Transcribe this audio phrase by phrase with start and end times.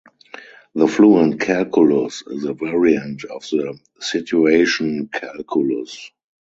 [0.73, 6.09] The fluent calculus is a variant of the situation calculus.